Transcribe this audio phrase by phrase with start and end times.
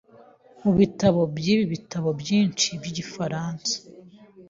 [0.61, 3.75] Mubitabo byibitabo byinshi byigifaransa.